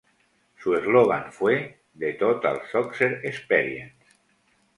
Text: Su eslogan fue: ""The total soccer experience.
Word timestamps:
Su 0.57 0.75
eslogan 0.75 1.31
fue: 1.31 1.77
""The 1.95 2.13
total 2.13 2.61
soccer 2.71 3.21
experience. 3.23 3.95